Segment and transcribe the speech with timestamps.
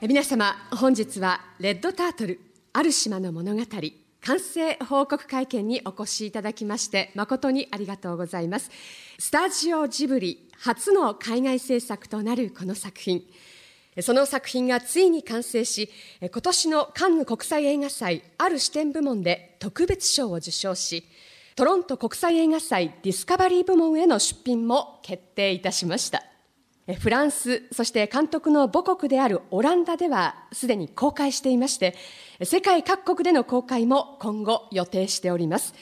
[0.00, 2.38] 皆様本日はレッドタートル
[2.72, 3.62] ある島の物語
[4.20, 8.70] 完成報告会見にお越しいただきまして誠にありがとうございます。
[9.18, 13.24] スタジオジブリ初の海外制作となるこの作品。
[14.00, 15.90] その作品がついに完成し
[16.20, 21.02] 今年のカンヌ国際映画祭ある視点部門で特別賞を受賞し
[21.56, 26.22] トロント国際映画祭ディスカバリー部門への出品も決定いたしました。
[26.94, 31.94] フランス、そして監督の母国であるオランダではすでに公開していまして、
[32.42, 35.74] 世界各国での公開も今後予定しております。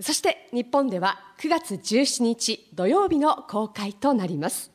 [0.00, 4.70] そして日本では9月17日土曜日の公開となります。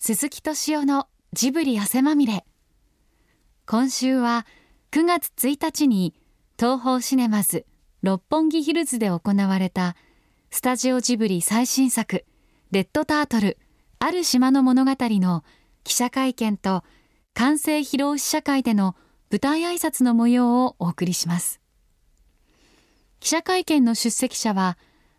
[0.00, 2.44] 鈴木敏夫のジブリ汗まみれ。
[3.66, 4.46] 今週は
[4.92, 6.14] 9月1日に
[6.58, 7.66] 東宝シネマズ
[8.02, 9.96] 六本木ヒルズで行われた
[10.50, 12.24] スタジオジブリ最新作
[12.70, 13.58] レッドタートル
[13.98, 15.44] ある島の物語の
[15.84, 16.84] 記者会見と
[17.34, 18.96] 完成披露試写会での
[19.30, 21.60] 舞台挨拶の模様をお送りします。
[23.20, 24.78] 記者会見の出席者は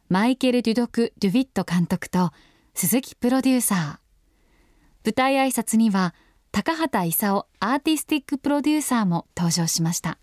[0.10, 2.32] マイケル・デュドク・ドゥ・ヴィット監督と
[2.74, 5.06] 鈴木プロデューサー。
[5.06, 6.16] 舞台挨拶には
[6.52, 10.18] 高畑勲アーティスティックプロデューサーも登場しました。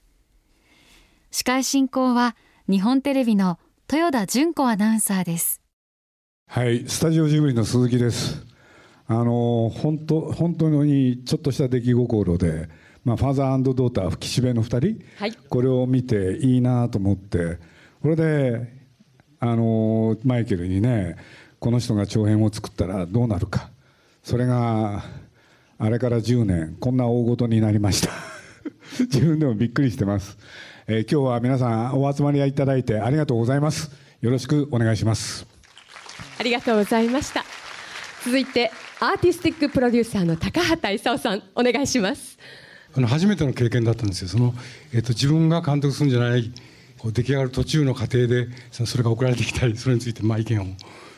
[1.30, 2.34] 司会進行は
[2.68, 5.60] 日本テレビの豊田純子アナウンサーです。
[6.48, 8.44] はいスタジオジブリの鈴木です。
[9.06, 12.68] あの本当本当にちょっとした出来心で、
[13.04, 17.58] まあ、ファーザードーター岸辺の2人、はい、これを見ていいなと思って
[18.02, 18.72] これで
[19.38, 21.14] あのマイケルにね
[21.60, 23.70] この人が長編を作ったらどうなるか。
[24.24, 25.04] それが
[25.78, 28.10] あれから10年こんな大ごとになりました。
[28.98, 30.36] 自分でもびっくりしてます
[30.88, 33.90] えー、今日は皆さんお集まりいただいてありがとうございます。
[34.20, 35.44] よろしくお願いします。
[36.38, 37.44] ありがとうございました。
[38.24, 38.70] 続いて
[39.00, 42.38] アーティスティックプロデューサーの高畑勲さんお願いします。
[42.96, 44.28] あの初めての経験だったんですよ。
[44.28, 44.54] その、
[44.92, 46.52] えーと、自分が監督するんじゃない
[46.98, 50.66] こう出来上がる途中の過程でそのそれが送られてきたりそれについてまあ意見を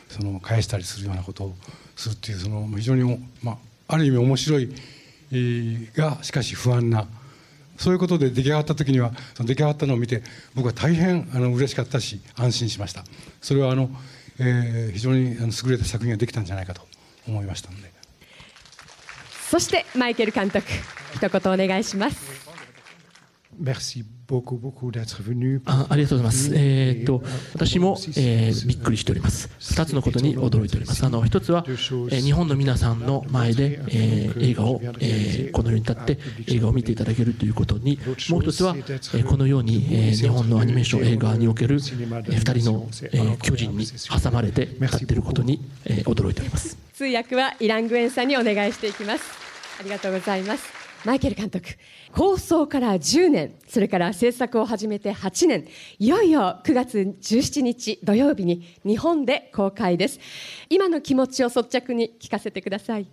[0.07, 1.55] その返したりするようなことを
[1.95, 3.03] するっていうその非常に、
[3.43, 3.57] まあ、
[3.87, 4.73] ある意味面白い、
[5.31, 7.07] えー、がしかし不安な
[7.79, 10.21] そういうことで出来上がった時にはその出来上がったのを見て
[10.53, 13.03] 僕は大変あの嬉しかったし安心しました。
[13.41, 13.89] それはあの、
[14.37, 16.81] えー、非常にあの優れた作品ができたんじゃないかと
[17.27, 17.89] 思いましたので。
[19.49, 20.67] そしてマイケル監督
[21.15, 22.38] 一言お願いします。
[25.65, 26.51] あありがとうございます。
[26.53, 29.49] えー、っと私も、えー、びっくりしております。
[29.59, 31.03] 二つのことに驚いております。
[31.05, 37.99] あの一つは、えー、日本の皆さんの前で、えー、映画を、えー、このように立って映画を見ていただけるということに、
[38.29, 46.77] もう一つは、えー、このように、えー、日本のアニメーション映画における、えー、二人の、えー、巨人に挟まれて立っていることに、えー、驚いております。
[46.93, 49.23] 通訳はイラングエンさんにお願いしていきます。
[49.79, 50.78] ありがとうございます。
[51.05, 51.69] マイケル監督
[52.13, 55.67] 構想から10年それから制作を始めて8年
[55.97, 60.19] いよいよ9月17日土曜日に日本で公開です
[60.69, 63.07] 今の気持ちを率直に聞かせてください。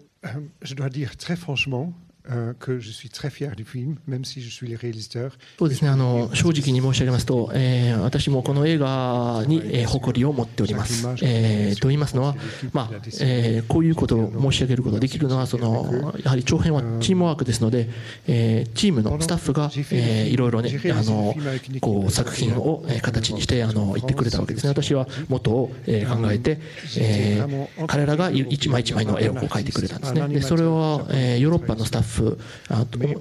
[5.59, 11.07] そうですね、あの正直に申し上げますと、えー、私もこの映画に、えー、誇りを持っております。
[11.23, 12.35] えー、と言いますのは、
[12.73, 17.89] まあえー、こういうことを申し上げることができるのはその、やはり長編はチームワークですので、
[18.27, 21.35] えー、チームのスタッフが、えー、いろいろね、あの
[21.81, 24.71] こう作品を形にしてあの言ってくれたわけですね。
[24.71, 26.59] 私は元を、えー、考えて、
[26.99, 30.29] えー、彼らが一枚一枚の絵をこう描いてくれたんですね。
[30.29, 32.39] でそれは、えー、ヨーロッパのスタッフフ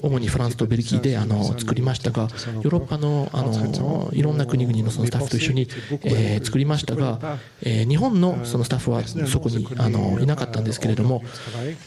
[0.02, 5.68] 主にフランスとベルギーであの作りましたがヨーロッパのあのいろんな国々のそのスタッフと一緒に、
[6.04, 11.24] えー、作りましたが、えー、日本のそのスタッフはそこにあのいなかったんですけれども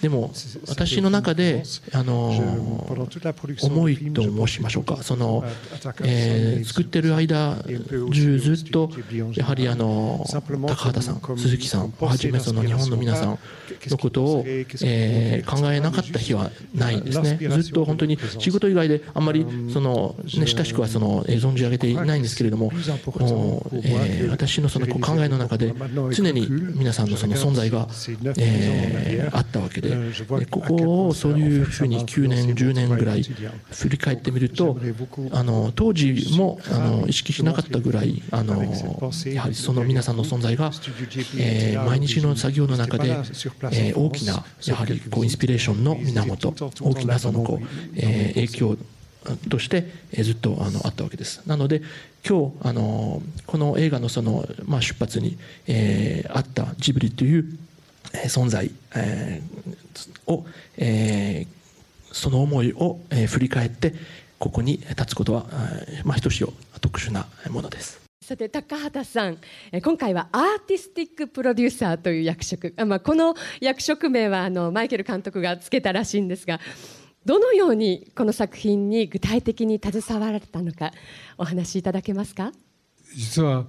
[0.02, 0.30] でも
[0.68, 2.30] 私の中であの
[3.62, 4.98] 思いと申しましょうか。
[5.02, 5.44] その、
[6.04, 7.56] えー、作ってる間
[8.12, 8.90] 中ずっと
[9.34, 10.24] やはりあの
[10.66, 13.38] 高畑さん鈴木さんをはじめその日本の皆さん
[13.86, 17.38] のことを、えー、考えなかった日はないですね。
[17.38, 25.74] ずっと本当に仕事以外であんまりその、ね、親しくはその存じ上げていないんですけれどももう、えー、私のその考えの中で
[26.12, 27.88] 常に皆さんのその存在が、
[28.36, 29.96] えー、あったわけで
[30.50, 34.78] ここをそういうふうに9年10年ぐらい振り返ってみると
[35.32, 40.70] あの当時もあの意識しなかったぐらいあのやはりその皆さんの存在が、
[41.38, 46.54] えー、毎日の作業の中で、えー、大きなやはりこうインスピレーションの源
[46.88, 48.76] 大きなそのこう、えー、影響
[49.48, 51.42] として、えー、ずっとあのあったわけです。
[51.46, 51.82] なので
[52.26, 57.44] 今日あのこの映画のその、まあ、出発に、えー、あったジブリという
[58.26, 58.70] 存在
[60.26, 60.46] を、
[60.76, 63.94] えー、その思いを、えー、振り返って
[64.38, 65.46] ここに立つことは、
[66.04, 68.07] まあ、ひとしお特殊なものです。
[68.20, 69.38] さて高畑さん。
[69.82, 76.60] 今回はアーティスティックプロデューサーという役職、まあ、この役職名はあのマイケル監督がつけたらしいんですが
[77.24, 80.90] どのようにこの作品に具体的に携わられたのか
[81.38, 82.52] お話しいただけますか？
[83.14, 83.66] 実は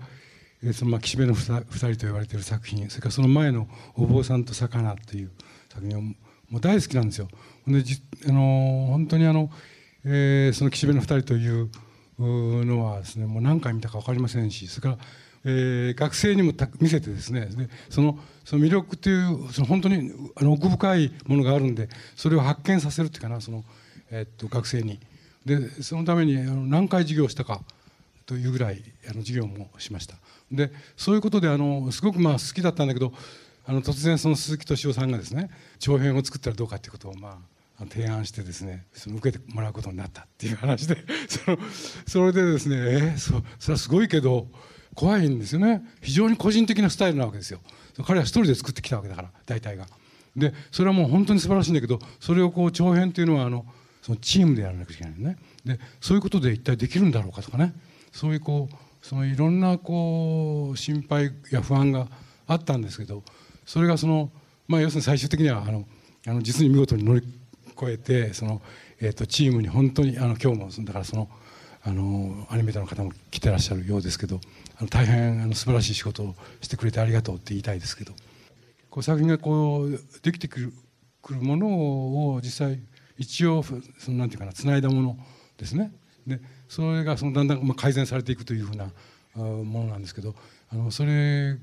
[0.74, 5.31] その岸辺の二人と言われている作品それからその前の「お坊さんと魚」という
[5.69, 6.18] 作品
[6.50, 7.30] も大好きなんですよ。
[7.68, 7.81] で
[8.28, 9.50] あの本当にあの、
[10.04, 11.69] えー、その岸辺の二人という
[12.19, 15.04] のはですねもう何回見たか分かりませんしそれから、
[15.45, 23.63] えー、学生にも見せてですねでそのその魅力というその本当にあの奥深いものがあるんでそれを発見させるっていうかなその、
[24.12, 25.00] えー、っと学生に。
[25.45, 27.62] でそのためにあの何回授業したか
[28.25, 30.16] というぐらいあの授業もしました。
[30.51, 33.13] でそういうことであのすごくまあ好きだったんだけど
[33.66, 35.50] あの突然その鈴木敏夫さんがですね
[35.80, 37.38] 長編を作ったらどうかっていうことをまあ
[37.86, 40.98] 提案してですねその受けてもらうことになったっていう話で
[41.28, 41.58] その
[42.06, 44.48] それでですねえー、そそれはすごいけど
[44.96, 45.84] 怖いんですよね。
[46.02, 47.62] 非常に個人的なスタイルなわけですよ。
[48.06, 49.88] 彼は一人で作ってきたわけだから大体が。
[50.36, 53.66] でそれはもう本当に素晴らしいんだけどそれをこう長編っていうのはあの
[54.02, 55.38] そのチームでやらなきゃいけないね。
[55.66, 57.74] でそういうことで一体できるんだろうかとかね。
[58.12, 62.08] そういうこうそのいろんなこう心配や不安が
[62.48, 63.24] あったんですけど
[63.66, 64.31] それがその
[64.68, 65.86] まあ要するに最終的にはあの
[66.28, 67.22] あの実に見事に乗り
[67.81, 68.62] 越えてその、
[69.00, 71.30] えー、とチームに本当にあの今日もだからその
[71.81, 74.42] あのアニメーターの方も来てらっしゃるようですけど
[74.78, 78.14] あの大変あの素晴らしい仕事をしてくれてありがとうって言いたいですけど
[78.90, 80.74] こう作品がこうできてくる
[81.22, 81.68] くるもの
[82.34, 82.80] を実際
[83.18, 83.76] 一応そ
[84.12, 85.18] のなんていうかなつないだもの
[85.58, 85.92] ですね
[86.28, 88.92] でそれがそのだんだん改善されていくというふうな
[89.36, 90.36] ものなんですけど
[90.72, 91.56] あのそれ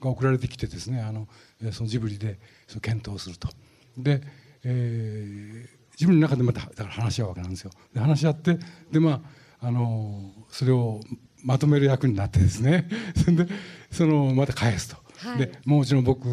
[0.00, 1.28] が送られてきてですねあの
[1.72, 3.48] そのジブリでその検討すると。
[3.96, 4.22] で
[4.68, 7.70] えー、自分の中でまただから話し合うわけなんですよ。
[7.94, 8.58] で話し合って
[8.90, 9.22] でま
[9.60, 11.00] ああのそれを
[11.44, 13.46] まとめる役になってですねそれ で
[13.90, 15.06] そのまた返すと。
[15.18, 16.28] はい、でもちろん僕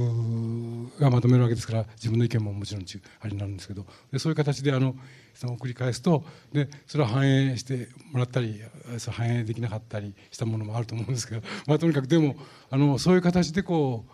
[0.99, 4.97] がまとめるわけですから自分の意見ももちろんありになるんですけどでそういう形であの
[5.33, 8.61] その繰り返すとでそれを反映してもらったり
[8.97, 12.35] そ反映できなかったりしたものもあると思うんですけど、 まあ、とにかくでも
[12.69, 14.05] あのそういう形でこ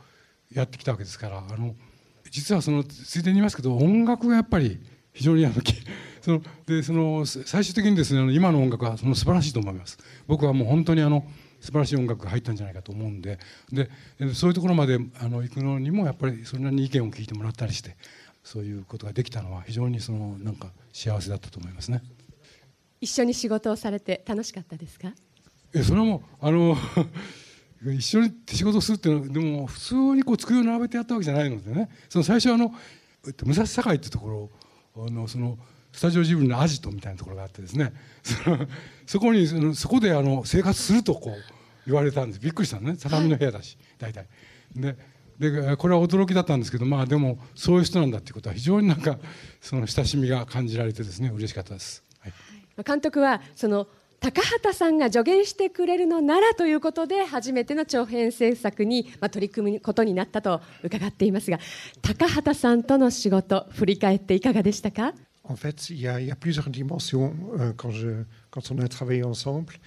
[0.52, 1.76] うやってきたわけですからあの
[2.32, 4.80] 実はそのついでに言いますけど音楽がやっぱり
[5.14, 5.56] 非常にあの
[6.22, 9.98] そのでその最終的にですね今の音楽はその素晴らしいと思います。
[10.28, 11.26] 僕はもう本当にあの
[11.62, 13.40] 素晴らしい音楽が入ったんじゃないかと思うんで。
[13.72, 13.90] で
[14.34, 17.96] そういうところまであの行くのにもやっぱりそれなりに意見を聞いてもらったりして
[18.44, 22.02] そういうことができたのは非常にそのなんか幸せだったと思いますね。
[23.02, 25.14] 一緒に仕事をされて楽しかったですか？
[25.74, 26.78] えそれはもうあの
[27.84, 31.90] 一緒に仕事するっていうのはでも普通にこう机を並べてやったわけじゃないのでね。
[32.10, 32.74] その最初あの
[33.24, 34.50] 武蔵境っていうところ
[35.08, 35.58] あのその
[35.92, 37.94] スタジオジブリのアジトみたいなところがあってですね。
[39.08, 41.34] そこにそのそこであの生活するとこう
[41.86, 42.40] 言われたんです。
[42.40, 42.98] びっくりしたのね。
[43.02, 44.28] 畳の部屋だし大体。
[44.76, 44.98] で
[45.40, 49.18] でこれは驚きだったんですけどまあでもそういう人なんだっていうことは非常になんか
[49.62, 52.04] その親しみが感じられてですね嬉しかったです。
[52.20, 52.34] はい、
[52.84, 53.88] 監督はその
[54.20, 61.60] 高畑さんが助言してくれるのならということで初めての長編制作に、まあ、取り組むことになったと伺っていますが
[62.02, 65.14] 高畑さんとの仕事振り返っていかがでしたか
[65.46, 68.24] ？En fait, il y y a plusieurs dimensions euh, quand je,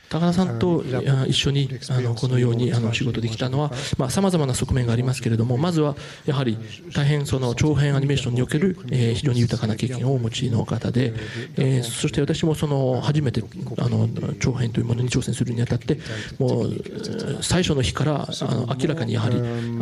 [0.08, 0.84] 高田さんと
[1.26, 3.74] 一緒にあのこのようにあの仕事できたのは
[4.08, 6.56] さまざ、まな側面がありますけれどもまずはやはり
[6.94, 11.12] 大変その長編アニメーションにおける、えー、非常に豊かな経験をお持ちの方で、
[11.56, 13.42] えー、そして私もその初めて
[13.78, 15.98] あの長編というものに挑戦するにあたって
[16.38, 19.40] もう最初の日からあの明らかにやはりあ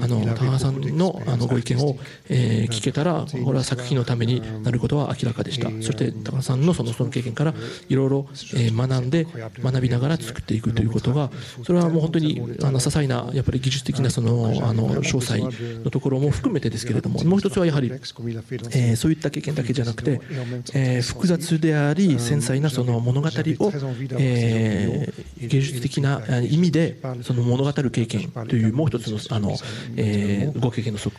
[0.08, 1.98] の高田さんのあのご意見を、
[2.30, 7.52] えー、聞けたらこれは作品のためになることは明らかでしたそして高田さんのそのその経験から
[7.90, 9.26] いろいろ、えー学んで
[9.62, 11.30] 学びながら作っていくということが
[11.64, 20.20] それはもう本当にあの些細なやっぱり技術的なそのあの詳細のところも含めてですけれどももう一つはやはり、えー、そういった経験だけじゃなくて、
[20.74, 23.30] えー、複雑であり繊細なその物語を、
[24.18, 29.56] えー、芸術的な意味でその物語る経験というもう一つのあの、
[29.96, 31.12] えー、ご経験の側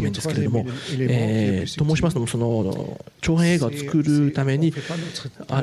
[0.00, 0.66] 面ですけれども、
[0.98, 4.72] えー、と申しますのもその長編映画を作るために
[5.48, 5.62] あ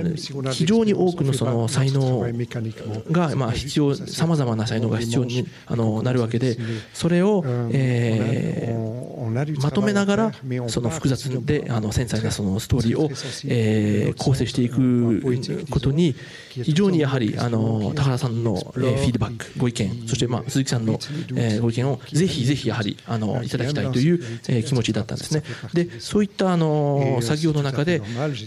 [0.51, 2.21] 非常に多多くのその才能
[3.11, 6.57] がまあ必要さまざまな才能が必要にあのなるわけで
[6.93, 8.75] それを、え、
[9.61, 10.31] まとめながら
[10.67, 13.09] その複雑であの繊細なそのストーリーを、
[13.47, 16.15] えー、構成していくことに
[16.49, 20.99] 非常にやはりあの高田さんの、え、フィードバックご意見そしてまあ鈴木さんの、
[21.35, 25.43] え、ご意見をぜひぜひやはりあのいただきたいという、え、気持ちだったんですね。
[25.73, 28.01] でそういったあの作業の中で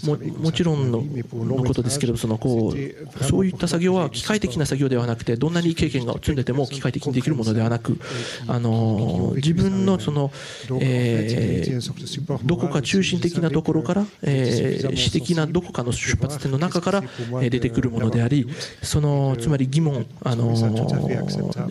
[0.04, 1.02] ももちろんの
[1.33, 2.52] のことですけどそのこう
[3.23, 7.99] そういった作業は機械的な作業ではなくてどんなに経験が積んでても機械的にできるものではなく
[8.49, 10.31] あの自分のその、
[10.81, 17.03] えー、どこか中心的なところから、えー、私的などこかの出発点の中から
[17.41, 18.47] 出てくるものであり
[18.83, 20.53] そのつまり疑問あの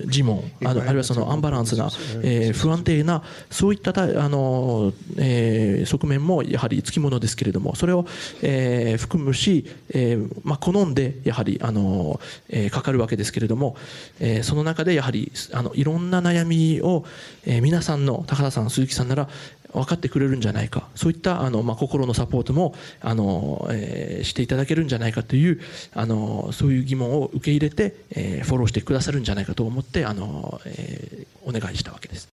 [0.05, 1.89] 自問あのあるいはそのアンバランスな、
[2.23, 8.05] えー、不安定なそういったあの、えー、側面もやはりつきものですけれどもそれを、
[8.41, 13.75] えー、含むし、えーまあ、好んでやはりあの、えー、かかるわけですけれども、
[14.19, 17.05] えー、その中でやはりあのいろんな悩みを、
[17.45, 19.27] えー、皆さんの高田さん鈴木さんなら
[19.73, 25.61] 分かってくれるんじゃないかそういったあの、まあ、心のサポートもあの、えー、していただけるんじゃないかという
[25.93, 32.30] あのそういう疑問を受け入れて、えー、フォローしてくださるんじゃないかと思ってあの、えー、お願いしたわけです。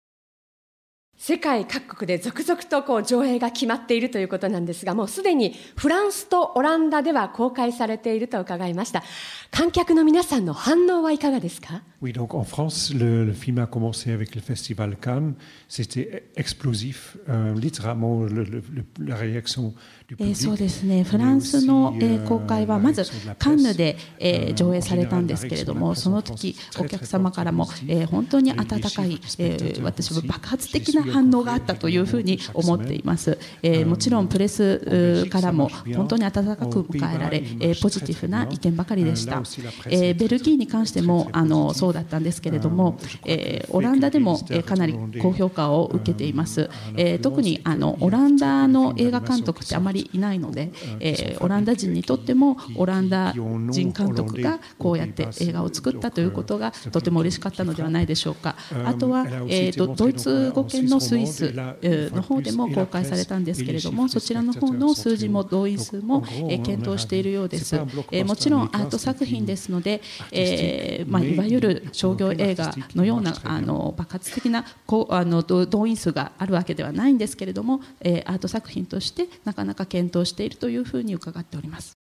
[1.25, 9.03] 世界各国で続々とこう上映が決まっているということなんですが、もうすでにフランスとオランダでは公開されていると伺いました。
[9.50, 15.36] 観客の皆さんの反応はいかがですか？Oui, donc en France, le, le film a commencé avec le Festival Cannes.
[15.70, 17.15] C'était explosif.
[17.30, 18.62] Euh, littéralement, le, le,
[19.00, 19.72] la réaction
[20.20, 23.03] えそうですねフランスの、え公開はまず
[23.39, 39.41] カンヌで、え上映されたんですけれどもその時お客様からも、え本当に温かい、え私も爆発的な反応があったというふうに思っています、えもちろんプレスからも本当に温かく迎えられ、えポジティブな意見ばかりでした、
[39.89, 58.55] えベルギーに関してもあのそうだったんですけれども、えオランダでも、えかなり高評価を受けています、え特にあのオランダの映画監督ってあまりいないので、えー、オランダ人にとってもオランダ人監督がこうやって映画を作ったということがとても嬉しかったのではないでしょうか。
[58.86, 67.75] あとは、えーと、ドイツ語圏のスイスの方でも公開されたんですけれどもそちらの方の数字も動員数も、えー、検討しているようです、
[68.12, 81.93] えー、もちろんアート作品ですので、えーまあ、いわゆる商業映画のようなあの爆発的なこうあの動員数があるわけではないんですけれども、えー、アート作品としてなかなか検討しているというふうに伺っております。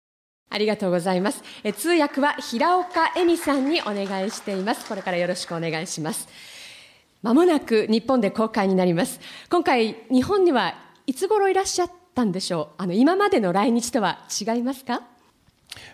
[0.53, 1.43] ありがとうございます。
[1.63, 4.87] え通訳は平岡恵美さんにお願いしています。
[4.89, 6.29] これからよろしくお願いします。
[7.23, 9.21] まもなく日本で公開になります。
[9.51, 10.75] 今回、日本には
[11.07, 12.83] いつ頃いらっしゃったんでしょう？
[12.83, 15.03] あの、今までの来日とは違いますか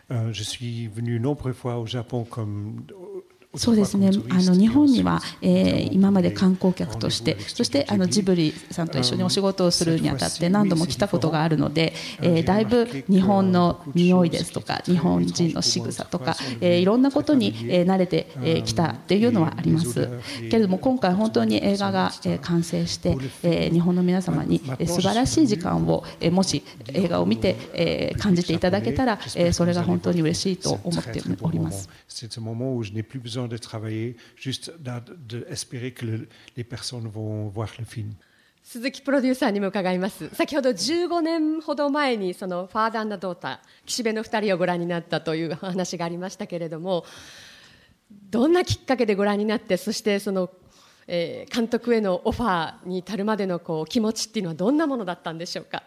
[0.09, 2.87] ？Je suis venu nombreuses fois au Japon comme
[3.57, 20.09] そうですねあの日本には、えー、今まで観光客としてそしてあのジブリさんと一緒にお仕事をするにあたって何度も来たことがあるので、えー、だいぶ日本の匂いですとか日本人の仕草とか、えー、いろんなことに、えー、慣れてき、えー、来たっていうのはあります
[20.51, 31.89] けれども今回本当に映画が、えー、完成して、えー、日本の皆様に、えー、素晴らしい時間を、えー、もし映画を見て、えー、感じていただけたら、えー、それが本当に嬉しいと思っております。
[33.47, 38.15] Besoin de travailler, juste d'espérer que le, les personnes vont voir le film.
[38.67, 40.29] 鈴木プロデューサーにも伺います。
[40.35, 47.05] 先ほど15年ほど前にそのファーダードーター岸辺の2人をご覧になったという話がありましたけれども
[48.11, 50.51] どんなきっかけでご覧になってそしてその、
[51.07, 55.85] えー、監督へのオファーに至るまでのこう気持ちっていうのはどんなものだったんでしょうか？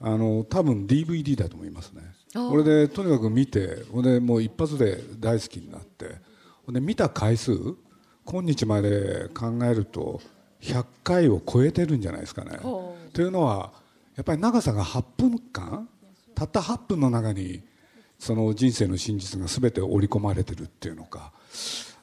[0.00, 2.02] あの多分 DVD だと思いますね。
[2.34, 6.16] これでとにかく見てこれでもう一発で大好きになって
[6.72, 7.52] で見た回数
[8.24, 10.20] 今日まで考えると
[10.60, 12.58] 100回を超えてるんじゃないですかね。
[13.12, 13.72] というのは
[14.16, 15.88] やっぱり長さが8分間
[16.34, 17.62] たった8分の中に
[18.18, 21.32] その人生の真実が全て織り込まれてるっていうのか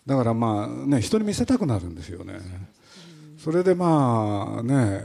[0.05, 2.39] だからまあね人に見せたくなるんですよね。
[3.37, 5.01] それでまあね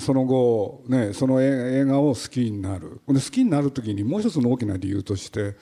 [0.00, 5.56] その後、ね、その映画を好きになるで好きになる時にもう一つの大きな理由として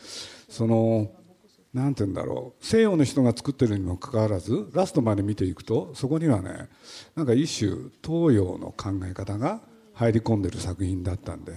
[0.48, 1.10] その
[1.74, 2.64] なんて言うんだろう。
[2.64, 6.68] 西洋の人が作ってるにもかかわらずラストまで見ていくとそこにはね
[7.16, 7.70] なんか一種
[8.02, 9.60] 東洋の考え方が
[9.92, 11.52] 入り込んでる作品だったんで。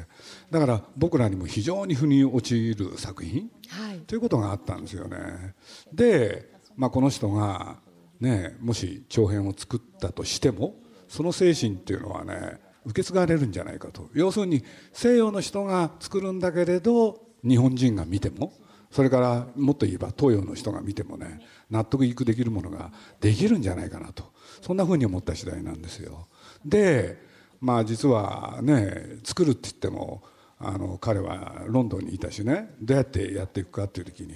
[0.49, 5.55] だから僕らにも非常に腑に落ちる作品、はい、ということがあったんですよね。
[5.93, 7.77] で、まあ、この人が、
[8.19, 10.75] ね、もし長編を作ったとしても
[11.07, 14.09] その精神っていうのはね受け継がれるんじゃないかと。
[14.13, 18.53] 要するに西洋の人が作るんだけれど日本人が見ても
[18.97, 21.39] それからもっと言えば東洋の人が見てもね
[21.69, 24.23] 納得いくできるものができるんじゃないかなと
[24.59, 26.27] そんなふうに思った次第なんですよ。
[26.65, 27.21] で
[27.61, 30.23] まあ実はね作るって言っても
[30.57, 34.33] あの彼はロンドンにいたしねどうやってやっていくかっていう時に、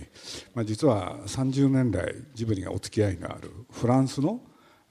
[0.53, 4.41] まあ、実は30年来ジブリがお付き合いがあるフランスの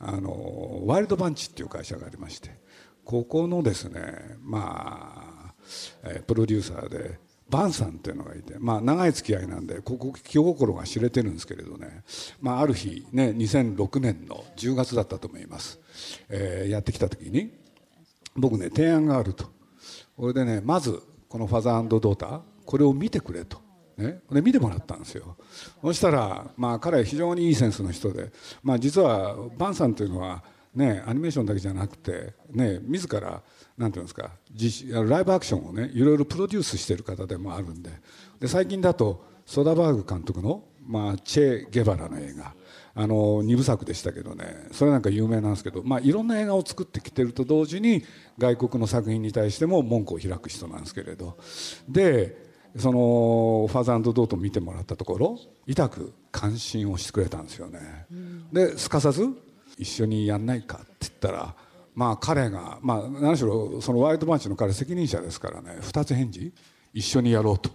[0.01, 2.51] あのワイルドバンチっていう会社がありまして
[3.05, 4.01] ここのですね
[4.41, 5.55] ま
[6.03, 12.03] あ、プロデューサーでバンさんっていうのがいて、まあ、長い付き合いなんでここ気心が知れてるんですけれどね、
[12.41, 15.81] まあ、ある日ね2006年の10月だったと思います、
[16.29, 17.53] えー、やってきた時に
[18.37, 19.45] 僕ね提案があると。
[20.17, 23.59] これでねまずこの「ファザードーター」これを見てくれと。
[23.97, 25.37] ね、で見てもらったんですよ。
[25.83, 30.43] そしたら、まあ、彼は非常にいいセンスの人で、まあ、実はバンさんというのは、
[30.75, 33.43] ね、アニメーションだけじゃなくて、ね、自ら
[33.81, 34.31] なんていうんですか
[35.09, 37.91] ライブアクションをねいろいろプロデュースしている方でもあるんで
[38.39, 42.53] で最近だとソダバーグ監督の、まあ、チェ・ゲバラの映画
[42.95, 48.05] あの2部作でしたけどねそれなんか有名なんですけど、まあ、いろんな映画を作ってきてると同時に
[48.37, 51.39] 外国の作品に対しても門戸を開く人なんですけれど
[51.89, 58.07] でそのファーザードート見てもらったところ痛く関心をしてくれたんですよね、
[58.53, 59.27] ですかさず
[59.79, 61.55] 一緒にやんないかって言ったら
[62.01, 66.51] まあ彼が、まあ、何しろそのワイルドバンチの彼責任者ですからね2つ返事。
[66.95, 67.69] 一緒にやろうと。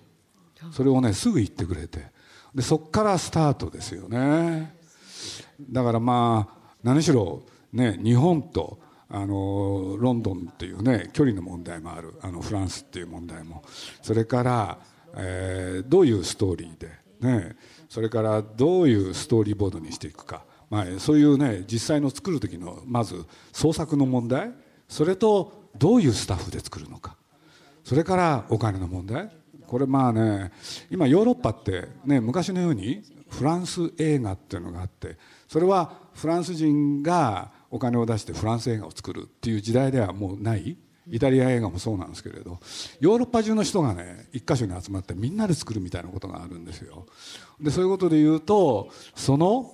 [0.71, 2.07] それをねすぐ言ってくれて。
[2.55, 4.75] でそこからスタートですよね。
[5.69, 8.79] だからまあ何しろね日本と
[9.09, 12.15] あのロンドンっていうね距離の問題もある。
[12.23, 13.63] あのフランスっていう問題も。
[14.01, 14.79] それから、
[15.15, 16.89] えー、どういうストーリーで
[17.19, 17.55] ね
[17.87, 20.43] それからどういうストーリーボードにしていくか。
[20.75, 24.51] まあ、そういうね実際の作る時のまず創作の問題
[24.89, 27.15] それとどういうスタッフで作るのか
[27.85, 29.29] それからお金の問題。
[29.67, 30.51] これまあね
[30.91, 35.17] 今ヨーロッパってね昔のようにフランス映画っていうのがあって
[35.47, 40.77] それはフランス人がお金を出してフランス映画を作るっていう時代ではもうない。
[41.07, 42.59] イタリア映画もそうなんですけれど
[42.99, 47.05] ヨーロッパ中の人がね一箇所に集まってみんなで作るみたいなことがあるんですよ。
[47.61, 49.71] でそういうことで言うとその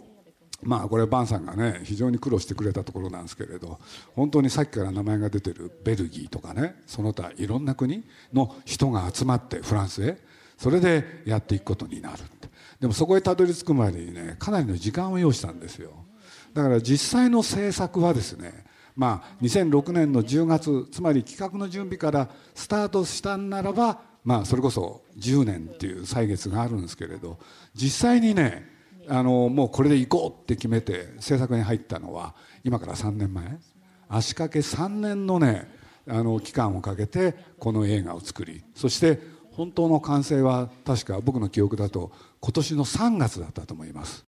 [0.61, 3.79] まあこれバンさんがね非常に苦労してくれたところなんですけれど
[4.15, 8.03] 本当にさっきから名前が出てるベルギーとかねその他いろんな国
[8.33, 10.17] の人が集まってフランスへ
[10.57, 12.17] それでやっていくことになる
[12.81, 15.91] でもそこへたどり着くまでにねかなりの時間を要したんですよ。
[16.53, 27.37] だから実際の制作はですねまあ2006年の10月つまり企画の準備からスタートしたんならばまあそれこそ10年っていう歳月があるんですけれど
[27.75, 28.67] 実際にね
[29.07, 33.59] あのもうこれで行こうって決めて制作に入ったのは今から3年前。
[34.11, 35.71] 足掛け3年のね
[36.07, 39.19] あの期間をかけてこの映画を作りそして
[39.53, 42.11] 本当の完成は確か僕の記憶だと
[42.41, 44.25] 今年の3月だったと思います。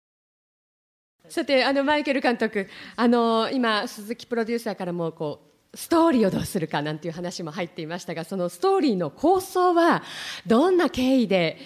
[1.28, 10.02] さてあのマイケル監督あの今鈴木プロデューサーからもこうストーリーをどうするかなんていう話も入っていましたがそのストーリーの構想は
[10.46, 11.58] どんな経緯で、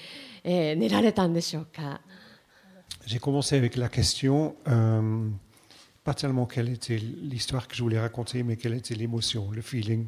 [0.43, 2.01] えー、練られたんでしょうか？
[3.07, 5.29] J'ai commencé avec la question, euh,
[6.05, 10.07] pas tellement quelle était l'histoire que je voulais raconter, mais quelle était l'émotion, le feeling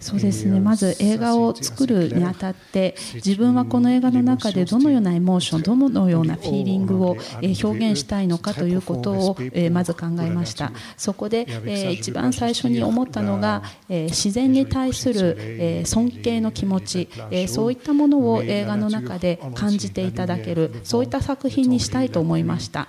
[0.00, 0.60] そうですね。
[0.60, 9.36] まず映画を作るにあたって自分はこの映画の中でどのようなエモーションどのようなフィーリングを表現したいのかということを
[9.70, 10.72] まず考えました。
[10.96, 11.46] そこで
[11.92, 17.08] 一番最初に思ったのが自然に対する尊敬の気持ち。
[17.46, 22.88] そういったものを映画の中で感じていただけるそういった作品にしたいと思いました。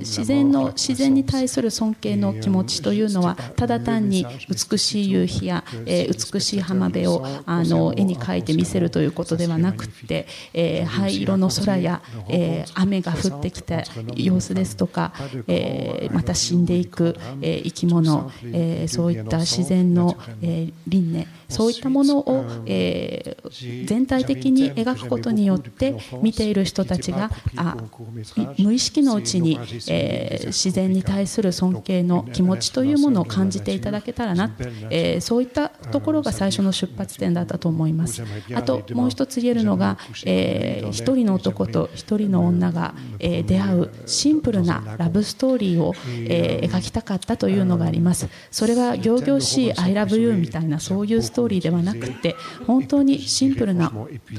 [0.00, 13.84] 自然の自然に対する尊敬の気持ちというのはただ単に美しい夕日や美美しい浜辺をあの絵に描いて見せるということではなくて、えー、灰色の空や、えー、雨が降ってきた
[14.16, 15.12] 様子ですとか、
[15.48, 27.76] えー、また死んでいく、えー、生き物、えー、そういった自然の、えー、輪廻そういったものを、えー、全体的に描くことによって見ている人たちがあ
[28.58, 29.58] 無意識のうちに、
[29.88, 34.54] えー、自然に対する尊敬の気持ちというものを感じていただけたらな、
[34.90, 38.22] えー、そういったところが最初の出発点だったと思います。
[38.54, 45.94] あともう一つ言えるのが、えー、一人の男と一人の女が、えー、出会うシンプルなラブストーリーを、
[46.28, 48.28] えー、描きたかったというのがあります。
[48.50, 53.92] それが仰々しい「ILOVEYOU」みたいなそういうストーリーではなくて本当にシンプルな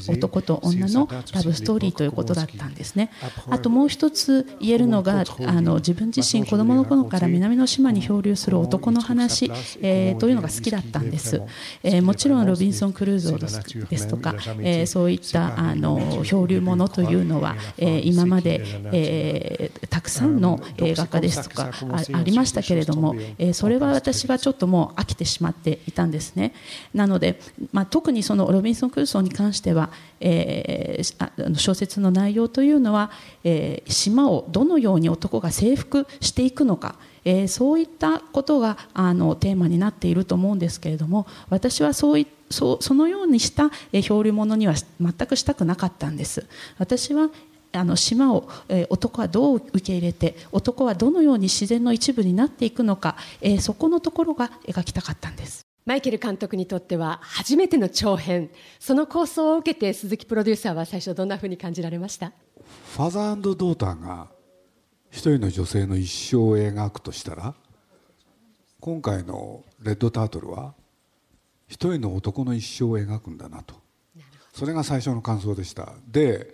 [0.08, 3.12] 男と女のラブストーリーということだったんですね。
[3.50, 11.42] あともう一つ言えるのがあの自分自身子供の頃から南の島に漂流する男の話、えー、というのが好きだったんです。
[11.84, 21.72] えー、もちろんロビンソン・クルーズですとか、えー、そういったあの漂流物というのは、えー、今まで、えー、たくさんの映画化ですとか
[22.14, 26.54] ありましたけれども、えー、それは私はちょっともう飽きてしまっていたんですね。
[26.94, 27.40] なので、
[27.72, 33.12] まあ、特にそのロビンソン・クルーソーに関しては、えー、小説の内容というのは、
[33.44, 46.46] えー、島をどのように男が征服していくのか、えー、そういったことがあのテーマになっていると思うんですけれども私はそういそそのようにした漂流物には全くしたくなかったんです。
[46.78, 47.30] 私は
[47.74, 55.66] あの島を、えー、男はどう受け入れて男はどのように自然の一部になっていくのか、えー、そこのところが描きたかったんです。
[55.86, 58.50] マイケル監督にとっては初めての長編。
[58.80, 62.32] その構想を受けて鈴木プロデューサーは最初どんなふうに感じられました？
[62.96, 64.28] ファザードーターが
[65.16, 67.56] 一人の女性の一生を描くとしたら
[68.82, 70.76] 今回の「レッドタートル」は
[71.70, 73.76] 一人の男の一生を描くんだなと。
[74.54, 75.94] それが最初の感想でした。
[76.06, 76.54] で、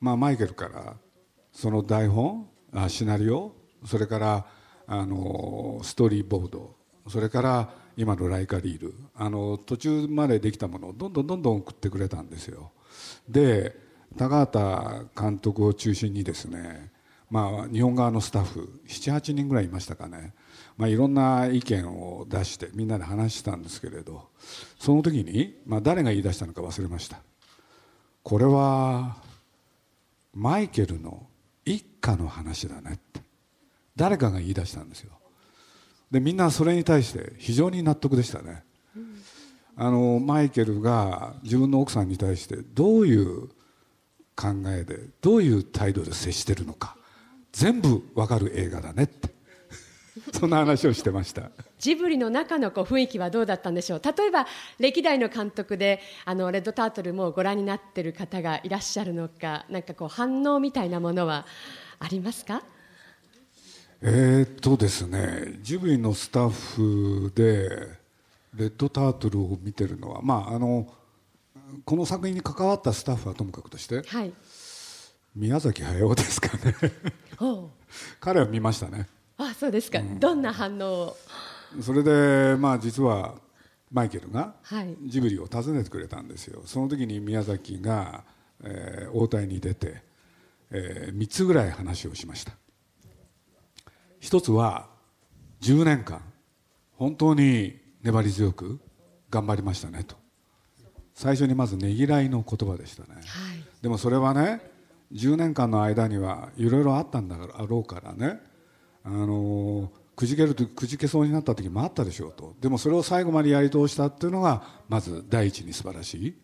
[0.00, 0.96] まあ、マイケルから
[1.52, 3.54] その台本あシナリオ
[3.86, 4.46] それから
[4.88, 6.74] あのストーリーボード
[7.08, 12.72] それから今のライカリールあの途中までできたものをどんどんどんどん送ってくれたんですよ。
[13.28, 13.78] で
[14.16, 16.90] 高畑監督を中心にですね
[17.30, 20.34] まあ、日本側のスタッフ78人ぐらいいましたかね、
[20.76, 24.28] まあ、いろんな意見を出してみんなで話してたんですけれど
[24.80, 27.20] その時に、まあ、誰が言い出したのか忘れました。
[28.22, 29.16] これは
[30.34, 31.26] マイケルの
[31.64, 33.20] 一家の話だねって。
[33.96, 35.12] 誰かが言い出したんですよ。
[36.10, 38.64] でみんなそれに対して非常に納得でしたね、
[39.76, 43.48] あのマイケルが自分の奥さんに対してどういう
[44.34, 46.96] 考えでどういう態度で接してるのか。
[47.52, 49.30] 全部わかる映画だねって。
[50.38, 51.50] そんな話をしてました。
[51.78, 54.02] ジブリの中のこう雰囲気はどうだったんでしょう。
[54.04, 54.46] 例えば
[54.78, 61.46] 歴代の監督であのレッドタートルもご覧になっている方がいらっしゃるのかなんかこう反応みたいなものは
[61.98, 62.62] ありますか？
[64.02, 67.68] えー、っとですねジブリのスタッフで
[68.54, 70.92] レッドタートルを見てるのはまああの
[71.84, 74.32] この作品に関わったスタッフはともかくとして、はい、
[75.34, 76.74] 宮崎駿ですかね。
[78.20, 79.08] 彼は見ましたね。
[79.36, 81.16] あそうですか、うん、どんな反応を？
[81.80, 83.34] それでまあ実は
[83.90, 84.54] マイケルが
[85.06, 88.24] ジブリを訪ねてくれたんですよ、その時に宮崎が、
[88.62, 90.02] えー、応対に出て、
[90.70, 92.52] えー、3つぐらい話をしました。
[94.18, 94.88] 一つは
[95.62, 96.22] 10年間
[96.92, 98.78] 本当に粘り強く
[99.30, 100.16] 頑張りましたねと。
[101.14, 103.24] 最初にまずねぎらいの言葉でしたね、はい、
[103.82, 104.62] でもそれはね
[105.12, 108.40] 10年間の間にはいろいろあったんだろうからね。
[109.02, 112.54] あのくじけるとくじけそうになった時もあったでしょうと。
[112.60, 116.34] でもそれを最後までやり通したっていうのがまず第一に素晴らしい。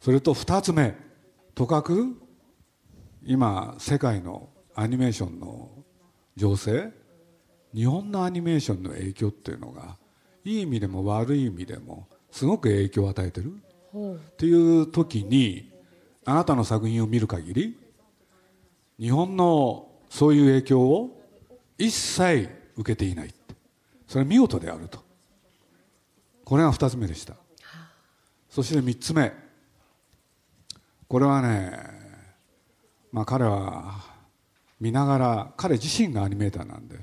[0.00, 0.94] それと2つ目。
[1.54, 2.16] とかく
[3.24, 5.68] 今世界のアニメーションの
[6.36, 6.92] 情勢。
[7.74, 9.96] 日本のアニメーションの影響っていうのが
[10.44, 13.52] いい意味でも悪い意味でもすごく影響を与えてる。
[13.92, 15.70] っていう時に
[16.24, 17.79] あなたの作品を見る限り
[19.00, 21.20] 日本のそういう影響を
[21.78, 23.34] 一切受けていない
[24.10, 24.98] それは見事であると。
[26.44, 27.36] これが2つ目でした。
[28.48, 29.32] そして3つ目。
[31.06, 31.78] これはね
[33.12, 34.00] まあ彼は
[34.80, 36.98] 見ながら彼自身がアニメーターなんで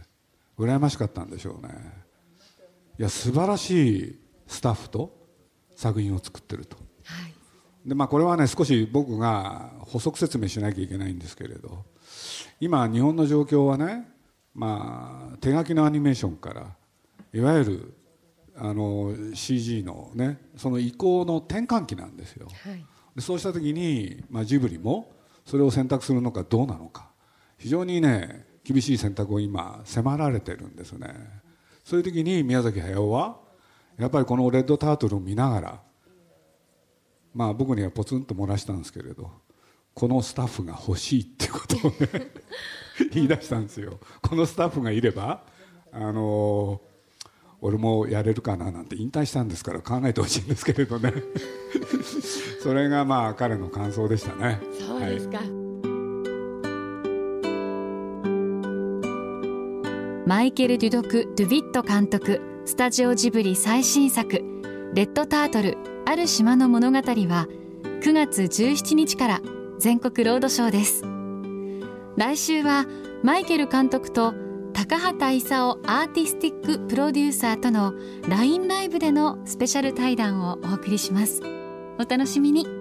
[0.59, 1.73] 羨ましかったんでしょうね。
[2.99, 5.15] いや素晴らしいスタッフと
[5.77, 6.75] 作品を作ってると。
[7.87, 11.85] でまあ、これはね少し僕が補足説明しなきゃいけないんですけれど
[12.59, 14.09] 今日本の状況はね、
[14.53, 16.75] まあ、手書きのアニメーションから
[17.33, 17.93] いわゆる
[18.57, 25.13] あの CG のねその移行の転換期なんですよ、はい、でそうした時に、まあ、ジブリも
[25.45, 27.07] それを選択するのかどうなのか。
[27.57, 31.15] 非常にね厳しい選択を今迫られてるんですね。
[31.85, 33.37] そういう時に宮崎駿は
[33.97, 35.81] やっぱりこの「レッドタートル」を見ながら
[37.37, 39.29] まあ僕にはポツンと漏らしたんですけれど
[39.93, 42.31] このスタッフが欲しいってことをね
[43.13, 43.99] 言い出したんですよ。
[44.23, 45.43] このスタッフがいれば
[45.91, 46.81] あの
[47.61, 51.13] 俺もやれるかななんて引退したんですから考えてほしいんですけれどね。
[52.63, 54.59] それがまあ彼の感想でしたね。
[54.79, 55.47] そうですか、はい、
[60.27, 64.41] マイケル・デュドク・ドゥビット監督スタジオジブリ最新作
[64.95, 67.03] 「レッドタートルある島の物語は
[68.01, 69.41] 9月17日から
[69.77, 71.03] 全国ロードショーです。
[72.15, 72.85] 来週は
[73.23, 74.33] マイケル監督と
[74.71, 77.93] 高畑勲アーティスティックプロデューサーとの
[78.29, 81.41] LINE ライブでのスペシャル対談をお送りします。
[81.99, 82.76] お楽しみに。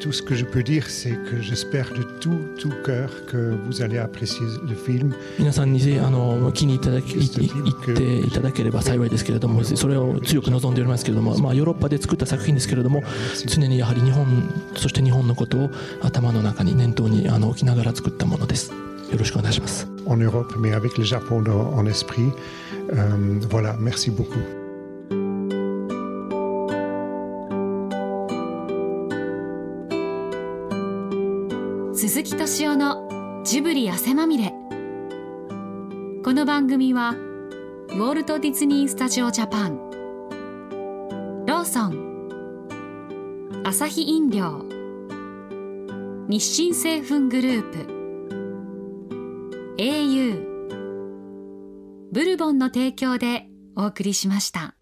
[0.00, 3.80] Tout ce que je peux dire, c'est que j'espère de tout, tout cœur que vous
[3.80, 5.14] allez apprécier le film.
[5.38, 13.02] 皆さんにあの気にいただき言っていただければ幸いですけれども、それを強く望んでおりますけれども、まあヨーロッパで作った作品ですけれども、
[13.46, 14.26] 常にやはり日本
[14.76, 15.70] そして日本のことを
[16.02, 18.72] 頭の中に念頭にあの置きながら作ったものです。
[19.10, 19.86] よろしくお願いします。
[20.06, 21.42] En Europe, mais avec le Japon
[21.76, 22.30] en esprit.
[22.92, 24.63] Euh, voilà, merci beaucoup.
[33.44, 34.54] ジブリ汗まみれ。
[36.24, 39.76] この番組はウォルト・ディズニー・スタジオ・ジャパン。
[41.46, 43.60] ローソン。
[43.66, 44.64] アサヒ飲料。
[46.26, 47.76] 日清製粉グループ。
[49.76, 50.42] au
[52.12, 54.74] ブルボンの提供でお送りしました。